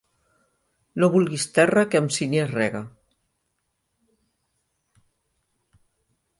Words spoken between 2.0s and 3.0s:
amb sínia es rega.